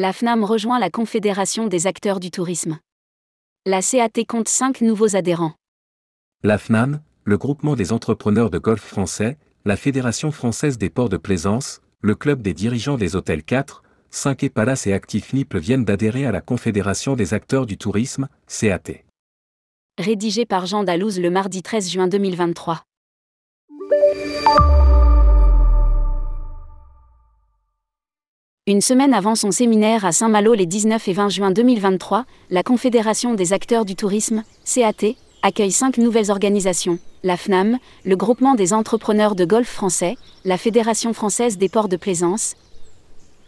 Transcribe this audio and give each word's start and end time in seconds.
La 0.00 0.12
FNAM 0.12 0.44
rejoint 0.44 0.78
la 0.78 0.90
Confédération 0.90 1.66
des 1.66 1.88
acteurs 1.88 2.20
du 2.20 2.30
tourisme. 2.30 2.78
La 3.66 3.82
CAT 3.82 4.22
compte 4.28 4.46
5 4.46 4.80
nouveaux 4.82 5.16
adhérents. 5.16 5.54
La 6.44 6.56
FNAM, 6.56 7.00
le 7.24 7.36
groupement 7.36 7.74
des 7.74 7.92
entrepreneurs 7.92 8.48
de 8.48 8.58
golf 8.58 8.80
français, 8.80 9.38
la 9.64 9.76
Fédération 9.76 10.30
française 10.30 10.78
des 10.78 10.88
ports 10.88 11.08
de 11.08 11.16
plaisance, 11.16 11.80
le 12.00 12.14
club 12.14 12.42
des 12.42 12.54
dirigeants 12.54 12.96
des 12.96 13.16
hôtels 13.16 13.42
4, 13.42 13.82
5 14.10 14.44
et 14.44 14.50
Palace 14.50 14.86
et 14.86 14.92
Actif 14.92 15.32
Niples 15.32 15.58
viennent 15.58 15.84
d'adhérer 15.84 16.26
à 16.26 16.30
la 16.30 16.42
Confédération 16.42 17.16
des 17.16 17.34
acteurs 17.34 17.66
du 17.66 17.76
tourisme, 17.76 18.28
CAT. 18.46 19.02
Rédigé 19.98 20.46
par 20.46 20.66
Jean 20.66 20.84
Dalouse 20.84 21.18
le 21.18 21.30
mardi 21.30 21.60
13 21.60 21.90
juin 21.90 22.06
2023. 22.06 22.84
Une 28.68 28.82
semaine 28.82 29.14
avant 29.14 29.34
son 29.34 29.50
séminaire 29.50 30.04
à 30.04 30.12
Saint-Malo 30.12 30.52
les 30.52 30.66
19 30.66 31.08
et 31.08 31.14
20 31.14 31.30
juin 31.30 31.50
2023, 31.52 32.26
la 32.50 32.62
Confédération 32.62 33.32
des 33.32 33.54
acteurs 33.54 33.86
du 33.86 33.96
tourisme, 33.96 34.44
CAT, 34.66 35.14
accueille 35.40 35.72
cinq 35.72 35.96
nouvelles 35.96 36.30
organisations 36.30 36.98
la 37.22 37.38
FNAM, 37.38 37.78
le 38.04 38.14
Groupement 38.14 38.54
des 38.54 38.74
entrepreneurs 38.74 39.34
de 39.34 39.46
golf 39.46 39.70
français, 39.70 40.16
la 40.44 40.58
Fédération 40.58 41.14
française 41.14 41.56
des 41.56 41.70
ports 41.70 41.88
de 41.88 41.96
plaisance, 41.96 42.56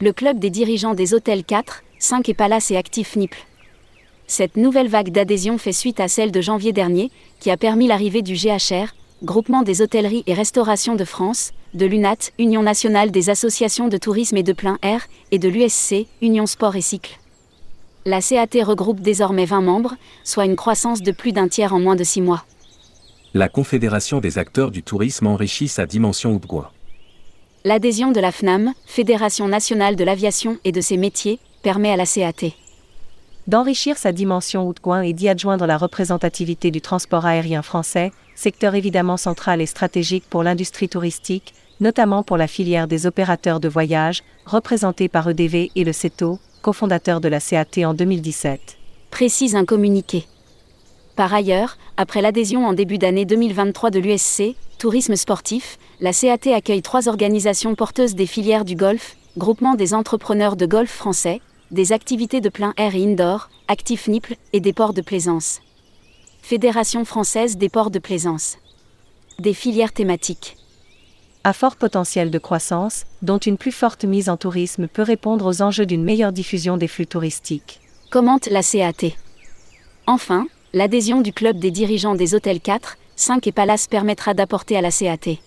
le 0.00 0.12
Club 0.12 0.38
des 0.38 0.50
dirigeants 0.50 0.94
des 0.94 1.14
hôtels 1.14 1.42
4, 1.42 1.82
5 1.98 2.28
et 2.28 2.34
Palace 2.34 2.70
et 2.70 2.76
Actif 2.76 3.16
Niples. 3.16 3.44
Cette 4.28 4.56
nouvelle 4.56 4.86
vague 4.86 5.10
d'adhésion 5.10 5.58
fait 5.58 5.72
suite 5.72 5.98
à 5.98 6.06
celle 6.06 6.30
de 6.30 6.40
janvier 6.40 6.72
dernier, 6.72 7.10
qui 7.40 7.50
a 7.50 7.56
permis 7.56 7.88
l'arrivée 7.88 8.22
du 8.22 8.34
GHR, 8.34 8.94
Groupement 9.24 9.62
des 9.62 9.82
hôtelleries 9.82 10.22
et 10.28 10.34
restaurations 10.34 10.94
de 10.94 11.04
France, 11.04 11.50
de 11.74 11.86
l'UNAT, 11.86 12.30
Union 12.38 12.62
nationale 12.62 13.10
des 13.10 13.30
associations 13.30 13.88
de 13.88 13.96
tourisme 13.96 14.36
et 14.36 14.44
de 14.44 14.52
plein 14.52 14.78
air, 14.80 15.08
et 15.32 15.40
de 15.40 15.48
l'USC, 15.48 16.06
Union 16.22 16.46
Sport 16.46 16.76
et 16.76 16.80
Cycle. 16.80 17.18
La 18.04 18.20
CAT 18.20 18.62
regroupe 18.62 19.00
désormais 19.00 19.44
20 19.44 19.60
membres, 19.60 19.96
soit 20.22 20.44
une 20.44 20.54
croissance 20.54 21.02
de 21.02 21.10
plus 21.10 21.32
d'un 21.32 21.48
tiers 21.48 21.74
en 21.74 21.80
moins 21.80 21.96
de 21.96 22.04
6 22.04 22.20
mois. 22.20 22.44
La 23.34 23.48
Confédération 23.48 24.20
des 24.20 24.38
acteurs 24.38 24.70
du 24.70 24.84
tourisme 24.84 25.26
enrichit 25.26 25.66
sa 25.66 25.84
dimension 25.84 26.32
Oudgois. 26.32 26.72
L'adhésion 27.64 28.12
de 28.12 28.20
la 28.20 28.30
FNAM, 28.30 28.72
Fédération 28.86 29.48
nationale 29.48 29.96
de 29.96 30.04
l'aviation 30.04 30.58
et 30.62 30.70
de 30.70 30.80
ses 30.80 30.96
métiers, 30.96 31.40
permet 31.64 31.90
à 31.90 31.96
la 31.96 32.06
CAT 32.06 32.52
d'enrichir 33.48 33.96
sa 33.96 34.12
dimension 34.12 34.68
haut 34.68 34.94
et 35.02 35.14
d'y 35.14 35.28
adjoindre 35.28 35.66
la 35.66 35.78
représentativité 35.78 36.70
du 36.70 36.82
transport 36.82 37.24
aérien 37.24 37.62
français, 37.62 38.12
secteur 38.34 38.74
évidemment 38.74 39.16
central 39.16 39.62
et 39.62 39.66
stratégique 39.66 40.24
pour 40.28 40.42
l'industrie 40.42 40.88
touristique, 40.88 41.54
notamment 41.80 42.22
pour 42.22 42.36
la 42.36 42.46
filière 42.46 42.86
des 42.86 43.06
opérateurs 43.06 43.58
de 43.58 43.68
voyage, 43.68 44.22
représentés 44.44 45.08
par 45.08 45.28
EDV 45.30 45.70
et 45.74 45.84
le 45.84 45.92
CETO, 45.92 46.38
cofondateur 46.60 47.22
de 47.22 47.28
la 47.28 47.40
CAT 47.40 47.86
en 47.86 47.94
2017. 47.94 48.76
Précise 49.10 49.56
un 49.56 49.64
communiqué. 49.64 50.26
Par 51.16 51.32
ailleurs, 51.32 51.78
après 51.96 52.20
l'adhésion 52.20 52.66
en 52.66 52.74
début 52.74 52.98
d'année 52.98 53.24
2023 53.24 53.90
de 53.90 53.98
l'USC, 53.98 54.54
Tourisme 54.78 55.16
sportif, 55.16 55.78
la 56.00 56.12
CAT 56.12 56.54
accueille 56.54 56.82
trois 56.82 57.08
organisations 57.08 57.74
porteuses 57.74 58.14
des 58.14 58.26
filières 58.26 58.64
du 58.64 58.76
golf, 58.76 59.16
Groupement 59.36 59.74
des 59.74 59.94
entrepreneurs 59.94 60.56
de 60.56 60.66
golf 60.66 60.90
français, 60.90 61.40
des 61.70 61.92
activités 61.92 62.40
de 62.40 62.48
plein 62.48 62.72
air 62.76 62.94
et 62.94 63.04
indoor, 63.04 63.50
Actif 63.68 64.08
Niples 64.08 64.36
et 64.52 64.60
des 64.60 64.72
ports 64.72 64.94
de 64.94 65.02
plaisance. 65.02 65.60
Fédération 66.40 67.04
française 67.04 67.58
des 67.58 67.68
ports 67.68 67.90
de 67.90 67.98
plaisance. 67.98 68.56
Des 69.38 69.52
filières 69.52 69.92
thématiques. 69.92 70.56
À 71.44 71.52
fort 71.52 71.76
potentiel 71.76 72.30
de 72.30 72.38
croissance, 72.38 73.04
dont 73.22 73.38
une 73.38 73.58
plus 73.58 73.72
forte 73.72 74.04
mise 74.04 74.28
en 74.28 74.36
tourisme 74.36 74.88
peut 74.88 75.02
répondre 75.02 75.46
aux 75.46 75.62
enjeux 75.62 75.86
d'une 75.86 76.04
meilleure 76.04 76.32
diffusion 76.32 76.76
des 76.76 76.88
flux 76.88 77.06
touristiques. 77.06 77.80
Commente 78.10 78.48
la 78.48 78.62
CAT. 78.62 79.12
Enfin, 80.06 80.46
l'adhésion 80.72 81.20
du 81.20 81.32
club 81.32 81.58
des 81.58 81.70
dirigeants 81.70 82.14
des 82.14 82.34
hôtels 82.34 82.60
4, 82.60 82.96
5 83.16 83.46
et 83.46 83.52
Palace 83.52 83.86
permettra 83.86 84.32
d'apporter 84.32 84.76
à 84.76 84.80
la 84.80 84.90
CAT 84.90 85.38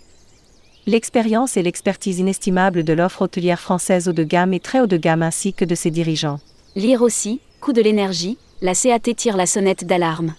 l'expérience 0.86 1.56
et 1.56 1.62
l'expertise 1.62 2.18
inestimable 2.18 2.84
de 2.84 2.92
l'offre 2.92 3.22
hôtelière 3.22 3.60
française 3.60 4.08
haut 4.08 4.12
de 4.12 4.24
gamme 4.24 4.52
et 4.52 4.60
très 4.60 4.80
haut 4.80 4.86
de 4.86 4.96
gamme 4.96 5.22
ainsi 5.22 5.52
que 5.52 5.64
de 5.64 5.74
ses 5.74 5.90
dirigeants. 5.90 6.40
Lire 6.74 7.02
aussi, 7.02 7.40
coût 7.60 7.72
de 7.72 7.82
l'énergie, 7.82 8.38
la 8.60 8.74
CAT 8.74 9.14
tire 9.16 9.36
la 9.36 9.46
sonnette 9.46 9.84
d'alarme. 9.84 10.34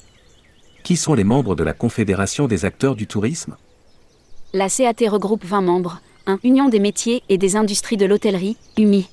Qui 0.84 0.98
sont 0.98 1.14
les 1.14 1.24
membres 1.24 1.56
de 1.56 1.64
la 1.64 1.74
Confédération 1.74 2.48
des 2.48 2.66
acteurs 2.66 2.96
du 2.96 3.08
tourisme? 3.08 3.56
La 4.54 4.70
CAT 4.70 5.10
regroupe 5.10 5.46
20 5.46 5.62
membres. 5.62 6.02
1. 6.26 6.40
Union 6.44 6.70
des 6.70 6.80
métiers 6.80 7.24
et 7.30 7.38
des 7.38 7.56
industries 7.56 7.98
de 7.98 8.06
l'hôtellerie, 8.06 8.58
UMI. 8.78 9.08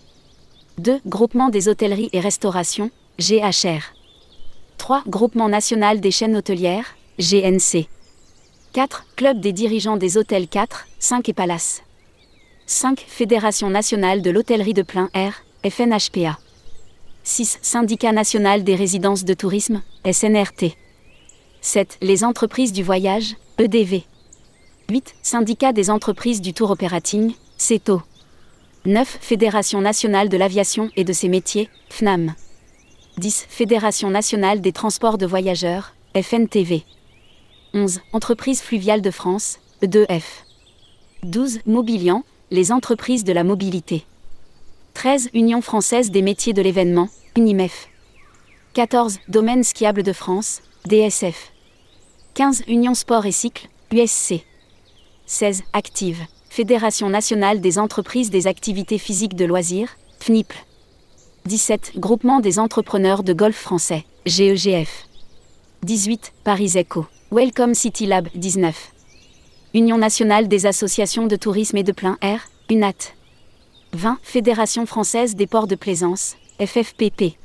2. 0.79 1.01
Groupement 1.07 1.49
des 1.49 1.69
hôtelleries 1.69 2.09
et 2.13 2.21
restaurations, 2.21 2.91
GHR. 3.19 3.95
3. 4.79 5.03
Groupement 5.07 5.49
national 5.49 6.01
des 6.01 6.11
chaînes 6.11 6.37
hôtelières, 6.37 6.97
GNC. 7.19 7.89
4. 8.73 9.05
Club 9.17 9.41
des 9.41 9.53
dirigeants 9.53 9.97
des 9.97 10.17
hôtels 10.17 10.47
4, 10.47 10.87
5 11.01 11.29
et 11.29 11.33
Palace. 11.33 11.83
5. 12.67 13.05
Fédération 13.09 13.69
nationale 13.69 14.23
de 14.23 14.31
l'hôtellerie 14.31 14.75
de 14.75 14.83
plein 14.83 15.11
air, 15.13 15.43
FNHPA. 15.69 16.39
6. 17.25 17.59
Syndicat 17.63 18.13
national 18.13 18.63
des 18.63 18.77
résidences 18.77 19.25
de 19.25 19.35
tourisme, 19.35 19.83
SNRT. 20.09 20.77
7. 21.61 21.99
Les 22.01 22.23
entreprises 22.23 22.73
du 22.73 22.85
voyage, 22.85 23.35
EDV. 23.59 24.05
8. 24.89 25.15
Syndicat 25.21 25.73
des 25.73 25.91
entreprises 25.91 26.41
du 26.41 26.55
tour 26.55 26.71
operating, 26.71 27.35
CETO. 27.59 28.03
9. 28.87 29.19
Fédération 29.21 29.81
nationale 29.81 30.29
de 30.29 30.37
l'aviation 30.37 30.91
et 30.95 31.03
de 31.03 31.13
ses 31.13 31.29
métiers, 31.29 31.69
FNAM. 31.89 32.35
10. 33.19 33.47
Fédération 33.49 34.11
nationale 34.11 34.61
des 34.61 34.73
transports 34.73 35.19
de 35.19 35.27
voyageurs, 35.27 35.93
FNTV. 36.15 36.85
11. 37.75 38.01
Entreprises 38.13 38.61
fluviales 38.61 39.03
de 39.03 39.11
France, 39.11 39.59
E2F. 39.83 40.23
12. 41.23 41.61
Mobilian, 41.67 42.25
les 42.51 42.73
entreprises 42.73 43.25
de 43.25 43.33
la 43.33 43.45
mobilité. 43.45 44.05
13. 44.95 45.31
Union 45.35 45.61
française 45.63 46.11
des 46.11 46.23
métiers 46.23 46.53
de 46.53 46.63
l'événement, 46.63 47.09
UNIMEF. 47.37 47.89
14. 48.75 49.19
Domaine 49.29 49.65
skiable 49.65 50.03
de 50.03 50.13
France, 50.13 50.63
DSF. 50.87 51.53
15. 52.35 52.63
Union 52.69 52.95
Sport 52.95 53.27
et 53.27 53.33
Cycle, 53.33 53.69
USC. 53.93 54.45
16. 55.27 55.63
Active, 55.73 56.19
Fédération 56.49 57.09
nationale 57.09 57.61
des 57.61 57.79
entreprises 57.79 58.31
des 58.31 58.49
activités 58.49 58.99
physiques 58.99 59.37
de 59.37 59.45
loisirs, 59.45 59.97
FNIPL. 60.19 60.57
17. 61.47 61.93
Groupement 61.97 62.41
des 62.41 62.59
entrepreneurs 62.59 63.23
de 63.23 63.33
golf 63.33 63.57
français, 63.57 64.05
GEGF. 64.27 65.07
18. 65.83 66.33
Paris 66.45 66.77
Eco. 66.77 67.07
Welcome 67.33 67.75
City 67.75 68.05
Lab 68.05 68.29
19. 68.35 68.93
Union 69.73 69.97
nationale 69.97 70.47
des 70.47 70.67
associations 70.67 71.27
de 71.27 71.37
tourisme 71.37 71.79
et 71.79 71.83
de 71.83 71.93
plein 71.93 72.19
air, 72.21 72.49
UNAT. 72.69 73.15
20. 73.95 74.19
Fédération 74.23 74.85
française 74.85 75.37
des 75.37 75.47
ports 75.47 75.67
de 75.67 75.77
plaisance, 75.77 76.37
FFPP. 76.61 77.39